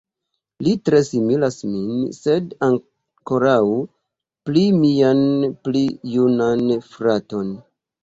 Li 0.67 0.71
tre 0.87 1.01
similas 1.09 1.57
min, 1.73 1.91
sed 2.21 2.57
ankoraŭ 2.69 3.61
pli 4.51 4.67
mian 4.81 5.25
pli 5.65 5.87
junan 6.19 6.69
fraton. 6.93 7.59